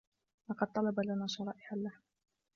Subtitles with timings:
[0.49, 2.01] لقد طلب لنا شرائح اللحم